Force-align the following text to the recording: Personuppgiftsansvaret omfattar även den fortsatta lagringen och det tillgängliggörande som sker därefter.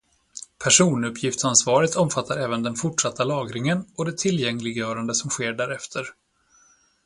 Personuppgiftsansvaret 0.63 1.95
omfattar 1.95 2.37
även 2.37 2.63
den 2.63 2.75
fortsatta 2.75 3.23
lagringen 3.23 3.85
och 3.95 4.05
det 4.05 4.17
tillgängliggörande 4.17 5.15
som 5.15 5.29
sker 5.29 5.53
därefter. 5.53 6.05